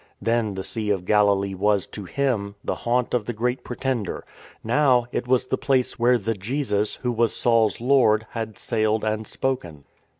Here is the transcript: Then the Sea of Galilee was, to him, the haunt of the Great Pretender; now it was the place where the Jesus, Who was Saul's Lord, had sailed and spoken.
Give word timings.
Then 0.19 0.55
the 0.55 0.63
Sea 0.63 0.89
of 0.89 1.05
Galilee 1.05 1.53
was, 1.53 1.85
to 1.85 2.05
him, 2.05 2.55
the 2.63 2.73
haunt 2.73 3.13
of 3.13 3.25
the 3.25 3.33
Great 3.33 3.63
Pretender; 3.63 4.25
now 4.63 5.05
it 5.11 5.27
was 5.27 5.45
the 5.45 5.59
place 5.59 5.99
where 5.99 6.17
the 6.17 6.33
Jesus, 6.33 6.95
Who 7.03 7.11
was 7.11 7.35
Saul's 7.35 7.79
Lord, 7.79 8.25
had 8.31 8.57
sailed 8.57 9.03
and 9.03 9.27
spoken. 9.27 9.83